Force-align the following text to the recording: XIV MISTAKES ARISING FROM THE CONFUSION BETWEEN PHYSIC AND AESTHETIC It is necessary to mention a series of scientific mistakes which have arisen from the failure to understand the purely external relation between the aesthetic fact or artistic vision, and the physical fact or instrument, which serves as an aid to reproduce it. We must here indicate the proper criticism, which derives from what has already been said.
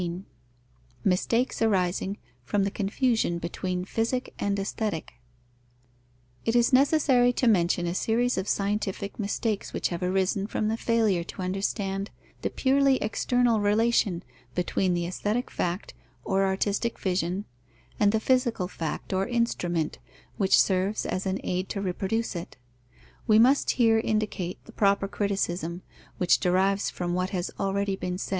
XIV 0.01 0.23
MISTAKES 1.05 1.61
ARISING 1.61 2.17
FROM 2.43 2.63
THE 2.63 2.71
CONFUSION 2.71 3.37
BETWEEN 3.37 3.85
PHYSIC 3.85 4.33
AND 4.39 4.57
AESTHETIC 4.57 5.13
It 6.43 6.55
is 6.55 6.73
necessary 6.73 7.31
to 7.33 7.47
mention 7.47 7.85
a 7.85 7.93
series 7.93 8.35
of 8.35 8.47
scientific 8.47 9.19
mistakes 9.19 9.73
which 9.73 9.89
have 9.89 10.01
arisen 10.01 10.47
from 10.47 10.69
the 10.69 10.75
failure 10.75 11.23
to 11.25 11.43
understand 11.43 12.09
the 12.41 12.49
purely 12.49 12.97
external 12.97 13.59
relation 13.59 14.23
between 14.55 14.95
the 14.95 15.05
aesthetic 15.05 15.51
fact 15.51 15.93
or 16.25 16.47
artistic 16.47 16.97
vision, 16.97 17.45
and 17.99 18.11
the 18.11 18.19
physical 18.19 18.67
fact 18.67 19.13
or 19.13 19.27
instrument, 19.27 19.99
which 20.37 20.59
serves 20.59 21.05
as 21.05 21.27
an 21.27 21.39
aid 21.43 21.69
to 21.69 21.79
reproduce 21.79 22.35
it. 22.35 22.57
We 23.27 23.37
must 23.37 23.69
here 23.77 23.99
indicate 23.99 24.65
the 24.65 24.71
proper 24.71 25.07
criticism, 25.07 25.83
which 26.17 26.39
derives 26.39 26.89
from 26.89 27.13
what 27.13 27.29
has 27.29 27.51
already 27.59 27.95
been 27.95 28.17
said. 28.17 28.29